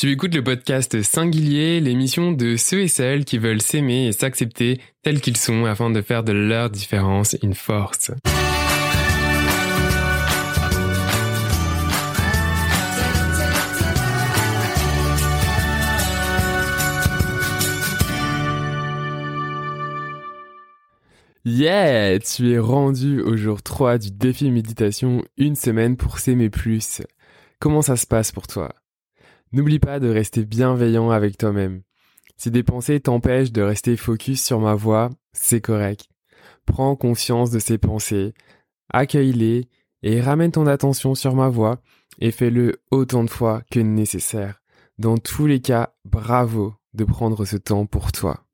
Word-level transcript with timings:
Tu 0.00 0.12
écoutes 0.12 0.36
le 0.36 0.44
podcast 0.44 1.02
Singulier, 1.02 1.80
l'émission 1.80 2.30
de 2.30 2.56
ceux 2.56 2.82
et 2.82 2.86
celles 2.86 3.24
qui 3.24 3.36
veulent 3.36 3.60
s'aimer 3.60 4.06
et 4.06 4.12
s'accepter 4.12 4.80
tels 5.02 5.20
qu'ils 5.20 5.36
sont 5.36 5.64
afin 5.64 5.90
de 5.90 6.00
faire 6.02 6.22
de 6.22 6.30
leur 6.30 6.70
différence 6.70 7.34
une 7.42 7.54
force. 7.54 8.12
Yeah, 21.44 22.20
tu 22.20 22.52
es 22.52 22.58
rendu 22.60 23.20
au 23.20 23.36
jour 23.36 23.64
3 23.64 23.98
du 23.98 24.12
défi 24.12 24.52
méditation 24.52 25.24
une 25.36 25.56
semaine 25.56 25.96
pour 25.96 26.20
s'aimer 26.20 26.50
plus. 26.50 27.02
Comment 27.58 27.82
ça 27.82 27.96
se 27.96 28.06
passe 28.06 28.30
pour 28.30 28.46
toi? 28.46 28.72
N'oublie 29.52 29.78
pas 29.78 29.98
de 29.98 30.08
rester 30.08 30.44
bienveillant 30.44 31.10
avec 31.10 31.38
toi-même. 31.38 31.82
Si 32.36 32.50
des 32.50 32.62
pensées 32.62 33.00
t'empêchent 33.00 33.52
de 33.52 33.62
rester 33.62 33.96
focus 33.96 34.44
sur 34.44 34.60
ma 34.60 34.74
voix, 34.74 35.10
c'est 35.32 35.60
correct. 35.60 36.06
Prends 36.66 36.96
conscience 36.96 37.50
de 37.50 37.58
ces 37.58 37.78
pensées, 37.78 38.34
accueille-les 38.90 39.68
et 40.02 40.20
ramène 40.20 40.52
ton 40.52 40.66
attention 40.66 41.14
sur 41.14 41.34
ma 41.34 41.48
voix 41.48 41.80
et 42.20 42.30
fais-le 42.30 42.80
autant 42.90 43.24
de 43.24 43.30
fois 43.30 43.62
que 43.70 43.80
nécessaire. 43.80 44.60
Dans 44.98 45.16
tous 45.16 45.46
les 45.46 45.60
cas, 45.60 45.94
bravo 46.04 46.74
de 46.94 47.04
prendre 47.04 47.44
ce 47.44 47.56
temps 47.56 47.86
pour 47.86 48.12
toi. 48.12 48.44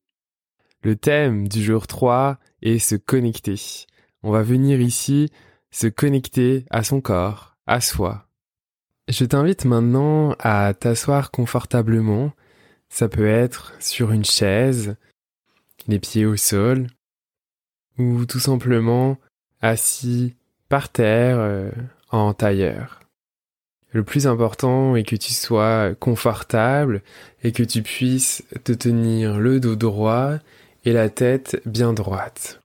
Le 0.82 0.96
thème 0.96 1.48
du 1.48 1.62
jour 1.62 1.86
3 1.86 2.38
est 2.62 2.78
se 2.78 2.94
connecter. 2.94 3.86
On 4.22 4.30
va 4.30 4.42
venir 4.42 4.80
ici 4.80 5.30
se 5.70 5.86
connecter 5.86 6.66
à 6.70 6.84
son 6.84 7.00
corps, 7.00 7.56
à 7.66 7.80
soi, 7.80 8.28
je 9.08 9.24
t'invite 9.24 9.64
maintenant 9.64 10.34
à 10.38 10.72
t'asseoir 10.74 11.30
confortablement. 11.30 12.32
Ça 12.88 13.08
peut 13.08 13.26
être 13.26 13.74
sur 13.80 14.12
une 14.12 14.24
chaise, 14.24 14.96
les 15.88 15.98
pieds 15.98 16.26
au 16.26 16.36
sol, 16.36 16.86
ou 17.98 18.24
tout 18.24 18.40
simplement 18.40 19.18
assis 19.60 20.34
par 20.68 20.88
terre 20.88 21.36
euh, 21.38 21.70
en 22.10 22.32
tailleur. 22.34 23.00
Le 23.90 24.02
plus 24.02 24.26
important 24.26 24.96
est 24.96 25.04
que 25.04 25.16
tu 25.16 25.32
sois 25.32 25.94
confortable 25.94 27.02
et 27.42 27.52
que 27.52 27.62
tu 27.62 27.82
puisses 27.82 28.44
te 28.64 28.72
tenir 28.72 29.38
le 29.38 29.60
dos 29.60 29.76
droit 29.76 30.34
et 30.84 30.92
la 30.92 31.08
tête 31.08 31.62
bien 31.64 31.92
droite. 31.92 32.63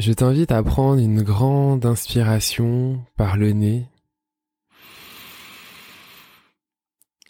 Je 0.00 0.14
t'invite 0.14 0.50
à 0.50 0.62
prendre 0.62 0.98
une 0.98 1.20
grande 1.20 1.84
inspiration 1.84 3.04
par 3.16 3.36
le 3.36 3.52
nez 3.52 3.86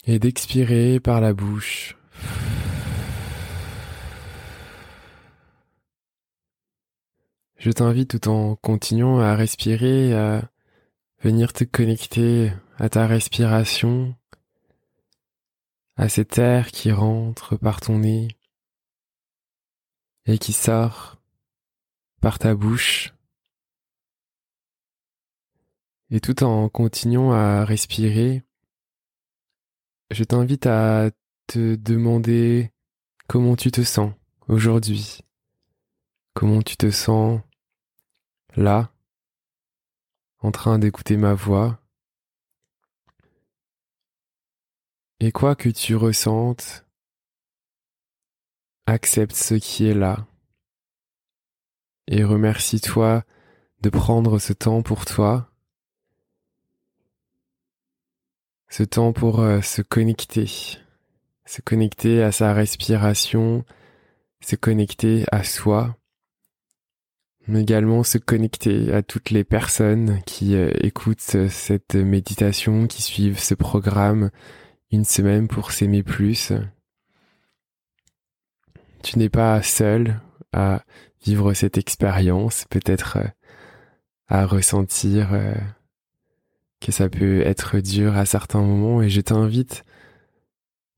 et 0.07 0.21
d'expirer 0.21 1.01
par 1.01 1.21
la 1.21 1.33
bouche. 1.33 1.99
Je 7.57 7.73
t'invite 7.73 8.21
tout 8.21 8.29
en 8.29 8.55
continuant 8.55 9.19
à 9.19 9.35
respirer 9.35 10.15
à 10.15 10.49
venir 11.25 11.53
te 11.53 11.65
connecter 11.65 12.53
à 12.79 12.89
ta 12.89 13.09
respiration, 13.09 14.15
à 15.97 16.09
cet 16.09 16.39
air 16.39 16.71
qui 16.71 16.93
rentre 16.93 17.57
par 17.57 17.81
ton 17.81 17.99
nez 17.99 18.29
et 20.27 20.39
qui 20.39 20.53
sort 20.53 21.20
par 22.21 22.39
ta 22.39 22.55
bouche. 22.55 23.15
Et 26.11 26.21
tout 26.21 26.43
en 26.43 26.69
continuant 26.69 27.33
à 27.33 27.65
respirer, 27.65 28.43
je 30.11 30.25
t'invite 30.25 30.67
à 30.67 31.11
te 31.47 31.77
demander 31.77 32.73
comment 33.29 33.57
tu 33.57 33.71
te 33.71 33.83
sens 33.83 34.13
aujourd'hui. 34.49 35.21
Comment 36.35 36.63
tu 36.63 36.77
te 36.77 36.91
sens 36.91 37.41
là, 38.57 38.93
en 40.39 40.51
train 40.51 40.79
d'écouter 40.79 41.17
ma 41.17 41.35
voix. 41.35 41.81
Et 45.21 45.33
quoi 45.33 45.55
que 45.55 45.69
tu 45.69 45.97
ressentes, 45.97 46.87
accepte 48.87 49.37
ce 49.37 49.55
qui 49.55 49.87
est 49.87 49.95
là 49.95 50.27
et 52.11 52.25
remercie-toi 52.25 53.25
de 53.83 53.89
prendre 53.89 54.39
ce 54.41 54.53
temps 54.53 54.83
pour 54.83 55.05
toi, 55.07 55.49
ce 58.69 58.83
temps 58.83 59.13
pour 59.13 59.41
euh, 59.41 59.63
se 59.63 59.81
connecter, 59.81 60.47
se 61.47 61.63
connecter 61.63 62.23
à 62.23 62.33
sa 62.33 62.53
respiration, 62.53 63.65
se 64.41 64.57
connecter 64.57 65.25
à 65.31 65.45
soi, 65.45 65.97
mais 67.47 67.63
également 67.63 68.03
se 68.03 68.19
connecter 68.19 68.93
à 68.93 69.03
toutes 69.03 69.31
les 69.31 69.45
personnes 69.45 70.21
qui 70.27 70.57
euh, 70.57 70.73
écoutent 70.81 71.21
cette 71.21 71.95
méditation, 71.95 72.89
qui 72.89 73.03
suivent 73.03 73.39
ce 73.39 73.55
programme 73.55 74.31
une 74.91 75.05
semaine 75.05 75.47
pour 75.47 75.71
s'aimer 75.71 76.03
plus. 76.03 76.53
Tu 79.05 79.17
n'es 79.17 79.29
pas 79.29 79.63
seul 79.63 80.21
à 80.53 80.83
vivre 81.25 81.55
cette 81.55 81.79
expérience, 81.79 82.65
peut-être 82.71 83.19
euh, 83.19 83.29
à 84.29 84.47
ressentir 84.47 85.33
euh, 85.33 85.55
que 86.81 86.93
ça 86.93 87.09
peut 87.09 87.41
être 87.43 87.79
dur 87.81 88.17
à 88.17 88.25
certains 88.27 88.63
moments 88.63 89.03
et 89.03 89.11
je 89.11 89.21
t'invite, 89.21 89.85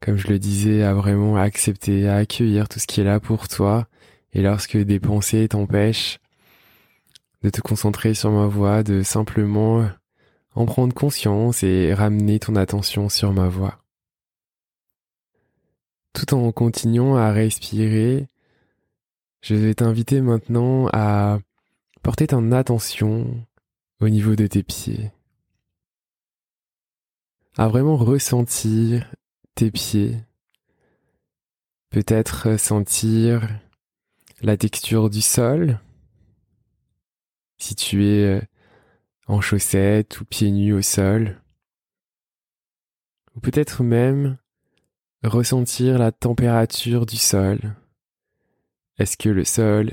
comme 0.00 0.16
je 0.16 0.28
le 0.28 0.38
disais, 0.38 0.82
à 0.82 0.94
vraiment 0.94 1.36
accepter, 1.36 2.08
à 2.08 2.16
accueillir 2.16 2.68
tout 2.68 2.78
ce 2.78 2.86
qui 2.86 3.00
est 3.00 3.04
là 3.04 3.20
pour 3.20 3.48
toi 3.48 3.86
et 4.32 4.42
lorsque 4.42 4.76
des 4.76 5.00
pensées 5.00 5.48
t'empêchent 5.48 6.18
de 7.42 7.50
te 7.50 7.60
concentrer 7.60 8.14
sur 8.14 8.30
ma 8.30 8.46
voix, 8.46 8.82
de 8.82 9.02
simplement 9.02 9.88
en 10.54 10.66
prendre 10.66 10.94
conscience 10.94 11.62
et 11.62 11.92
ramener 11.94 12.38
ton 12.38 12.56
attention 12.56 13.08
sur 13.08 13.32
ma 13.32 13.48
voix. 13.48 13.78
Tout 16.12 16.34
en 16.34 16.52
continuant 16.52 17.16
à 17.16 17.32
respirer 17.32 18.28
je 19.42 19.56
vais 19.56 19.74
t'inviter 19.74 20.20
maintenant 20.20 20.88
à 20.92 21.40
porter 22.02 22.28
ton 22.28 22.52
attention 22.52 23.44
au 24.00 24.08
niveau 24.08 24.36
de 24.36 24.46
tes 24.46 24.62
pieds. 24.62 25.10
À 27.58 27.68
vraiment 27.68 27.96
ressentir 27.96 29.12
tes 29.56 29.70
pieds. 29.70 30.16
Peut-être 31.90 32.56
sentir 32.58 33.48
la 34.40 34.56
texture 34.56 35.10
du 35.10 35.20
sol. 35.20 35.80
Si 37.58 37.74
tu 37.74 38.06
es 38.06 38.24
euh, 38.24 38.40
en 39.26 39.40
chaussettes 39.40 40.20
ou 40.20 40.24
pieds 40.24 40.50
nus 40.50 40.72
au 40.72 40.82
sol. 40.82 41.42
Ou 43.34 43.40
peut-être 43.40 43.82
même 43.82 44.38
ressentir 45.24 45.98
la 45.98 46.12
température 46.12 47.06
du 47.06 47.16
sol. 47.16 47.74
Est-ce 48.98 49.16
que 49.16 49.28
le 49.28 49.44
sol 49.44 49.92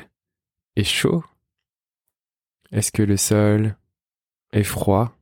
est 0.76 0.84
chaud? 0.84 1.24
Est-ce 2.72 2.92
que 2.92 3.02
le 3.02 3.18
sol 3.18 3.78
est 4.52 4.64
froid? 4.64 5.16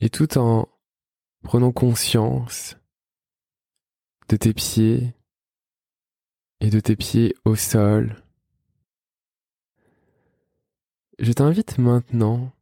Et 0.00 0.10
tout 0.10 0.38
en 0.38 0.68
prenant 1.42 1.72
conscience 1.72 2.76
de 4.28 4.36
tes 4.36 4.52
pieds 4.52 5.14
et 6.60 6.70
de 6.70 6.78
tes 6.78 6.94
pieds 6.94 7.34
au 7.44 7.56
sol, 7.56 8.22
je 11.18 11.32
t'invite 11.32 11.78
maintenant 11.78 12.52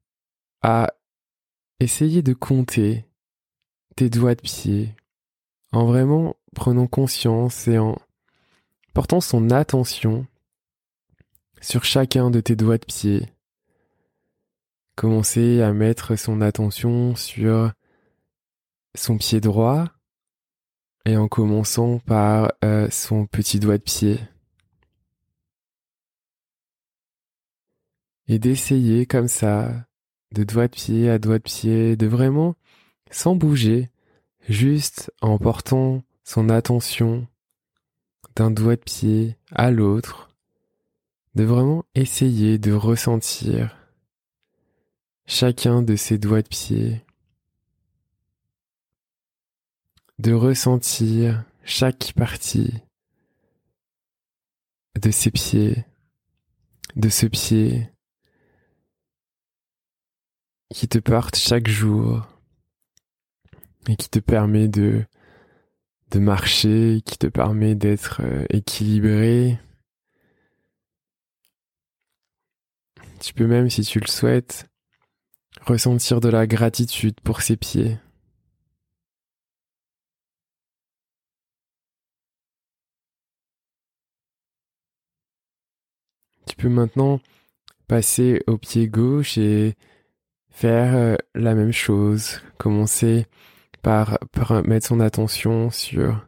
à 0.62 0.94
essayer 1.80 2.22
de 2.22 2.32
compter 2.32 3.04
tes 3.96 4.08
doigts 4.08 4.34
de 4.34 4.40
pied 4.40 4.94
en 5.72 5.84
vraiment 5.84 6.36
prenant 6.54 6.86
conscience 6.86 7.68
et 7.68 7.78
en 7.78 7.98
portant 8.96 9.20
son 9.20 9.50
attention 9.50 10.26
sur 11.60 11.84
chacun 11.84 12.30
de 12.30 12.40
tes 12.40 12.56
doigts 12.56 12.78
de 12.78 12.86
pied. 12.86 13.30
Commencez 14.94 15.60
à 15.60 15.74
mettre 15.74 16.16
son 16.16 16.40
attention 16.40 17.14
sur 17.14 17.72
son 18.94 19.18
pied 19.18 19.42
droit 19.42 19.84
et 21.04 21.18
en 21.18 21.28
commençant 21.28 21.98
par 21.98 22.54
euh, 22.64 22.88
son 22.88 23.26
petit 23.26 23.60
doigt 23.60 23.76
de 23.76 23.82
pied. 23.82 24.18
et 28.28 28.38
d'essayer 28.38 29.04
comme 29.04 29.28
ça, 29.28 29.86
de 30.32 30.42
doigt 30.42 30.68
de 30.68 30.72
pied 30.74 31.10
à 31.10 31.18
doigt 31.18 31.36
de 31.36 31.42
pied, 31.42 31.96
de 31.96 32.06
vraiment, 32.06 32.56
sans 33.10 33.36
bouger, 33.36 33.90
juste 34.48 35.12
en 35.20 35.36
portant 35.36 36.02
son 36.24 36.48
attention 36.48 37.28
d'un 38.36 38.50
doigt 38.50 38.76
de 38.76 38.82
pied 38.82 39.36
à 39.50 39.70
l'autre, 39.70 40.30
de 41.34 41.44
vraiment 41.44 41.84
essayer 41.94 42.58
de 42.58 42.72
ressentir 42.72 43.76
chacun 45.26 45.82
de 45.82 45.96
ses 45.96 46.18
doigts 46.18 46.42
de 46.42 46.48
pied, 46.48 47.02
de 50.18 50.32
ressentir 50.32 51.44
chaque 51.64 52.12
partie 52.12 52.74
de 55.00 55.10
ses 55.10 55.30
pieds, 55.30 55.84
de 56.94 57.08
ce 57.08 57.26
pied 57.26 57.90
qui 60.74 60.88
te 60.88 60.98
porte 60.98 61.36
chaque 61.36 61.68
jour 61.68 62.26
et 63.88 63.96
qui 63.96 64.10
te 64.10 64.18
permet 64.18 64.68
de 64.68 65.06
de 66.10 66.18
marcher, 66.18 67.02
qui 67.04 67.18
te 67.18 67.26
permet 67.26 67.74
d'être 67.74 68.20
euh, 68.22 68.44
équilibré. 68.50 69.58
Tu 73.20 73.34
peux 73.34 73.46
même, 73.46 73.70
si 73.70 73.82
tu 73.82 74.00
le 74.00 74.06
souhaites, 74.06 74.68
ressentir 75.62 76.20
de 76.20 76.28
la 76.28 76.46
gratitude 76.46 77.20
pour 77.22 77.42
ces 77.42 77.56
pieds. 77.56 77.98
Tu 86.46 86.56
peux 86.56 86.68
maintenant 86.68 87.20
passer 87.88 88.42
au 88.46 88.58
pied 88.58 88.88
gauche 88.88 89.38
et 89.38 89.74
faire 90.50 90.94
euh, 90.94 91.16
la 91.34 91.54
même 91.54 91.72
chose. 91.72 92.40
Commencer 92.58 93.26
par, 93.86 94.18
mettre 94.64 94.88
son 94.88 94.98
attention 94.98 95.70
sur 95.70 96.26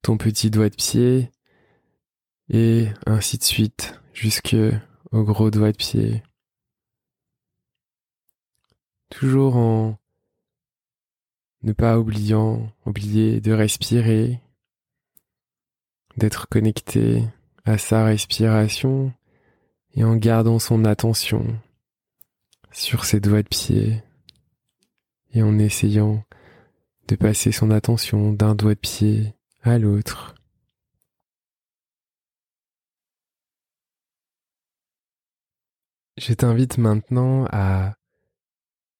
ton 0.00 0.16
petit 0.16 0.50
doigt 0.50 0.70
de 0.70 0.74
pied 0.74 1.30
et 2.48 2.88
ainsi 3.04 3.36
de 3.36 3.42
suite 3.42 4.00
jusque 4.14 4.56
au 5.12 5.22
gros 5.22 5.50
doigt 5.50 5.72
de 5.72 5.76
pied. 5.76 6.22
Toujours 9.10 9.56
en 9.56 9.98
ne 11.64 11.72
pas 11.74 11.98
oubliant, 11.98 12.72
oublier 12.86 13.42
de 13.42 13.52
respirer, 13.52 14.40
d'être 16.16 16.48
connecté 16.48 17.22
à 17.66 17.76
sa 17.76 18.06
respiration 18.06 19.12
et 19.92 20.02
en 20.02 20.16
gardant 20.16 20.58
son 20.58 20.86
attention 20.86 21.60
sur 22.72 23.04
ses 23.04 23.20
doigts 23.20 23.42
de 23.42 23.48
pied 23.48 24.02
et 25.32 25.42
en 25.42 25.58
essayant 25.58 26.25
de 27.08 27.16
passer 27.16 27.52
son 27.52 27.70
attention 27.70 28.32
d'un 28.32 28.54
doigt 28.54 28.74
de 28.74 28.80
pied 28.80 29.34
à 29.62 29.78
l'autre. 29.78 30.34
Je 36.16 36.32
t'invite 36.32 36.78
maintenant 36.78 37.46
à 37.50 37.94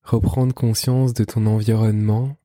reprendre 0.03 0.55
conscience 0.55 1.15
de 1.15 1.25
ton 1.25 1.47
environnement. 1.47 2.37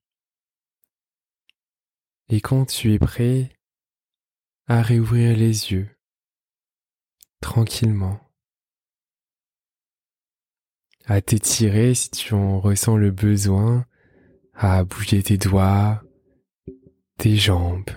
Et 2.29 2.39
quand 2.39 2.65
tu 2.65 2.93
es 2.93 2.99
prêt 2.99 3.51
à 4.67 4.81
réouvrir 4.81 5.35
les 5.35 5.73
yeux. 5.73 5.89
Tranquillement, 7.41 8.21
à 11.05 11.21
t'étirer 11.21 11.93
si 11.93 12.09
tu 12.11 12.33
en 12.35 12.59
ressens 12.59 12.95
le 12.95 13.11
besoin 13.11 13.85
à 14.53 14.83
bouger 14.83 15.23
tes 15.23 15.37
doigts, 15.37 16.01
tes 17.17 17.35
jambes. 17.35 17.89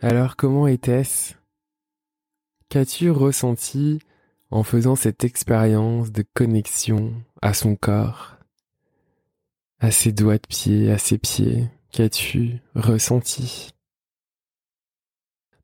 Alors 0.00 0.36
comment 0.36 0.68
était-ce 0.68 1.37
Qu'as-tu 2.70 3.10
ressenti 3.10 3.98
en 4.50 4.62
faisant 4.62 4.94
cette 4.94 5.24
expérience 5.24 6.12
de 6.12 6.22
connexion 6.34 7.14
à 7.40 7.54
son 7.54 7.76
corps, 7.76 8.36
à 9.80 9.90
ses 9.90 10.12
doigts 10.12 10.36
de 10.36 10.46
pied, 10.46 10.90
à 10.90 10.98
ses 10.98 11.16
pieds 11.16 11.64
Qu'as-tu 11.92 12.58
ressenti? 12.74 13.70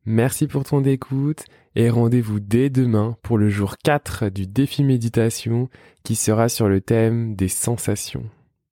Merci 0.06 0.46
pour 0.46 0.64
ton 0.64 0.82
écoute 0.82 1.44
et 1.74 1.90
rendez-vous 1.90 2.40
dès 2.40 2.70
demain 2.70 3.18
pour 3.22 3.36
le 3.36 3.50
jour 3.50 3.76
4 3.76 4.30
du 4.30 4.46
défi 4.46 4.82
méditation 4.82 5.68
qui 6.04 6.16
sera 6.16 6.48
sur 6.48 6.68
le 6.68 6.80
thème 6.80 7.36
des 7.36 7.48
sensations. 7.48 8.30